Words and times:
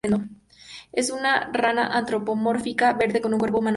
Es 0.93 1.11
una 1.11 1.51
rana 1.53 1.95
antropomórfica 1.95 2.91
verde 2.93 3.21
con 3.21 3.33
un 3.35 3.39
cuerpo 3.39 3.59
humanoide. 3.59 3.69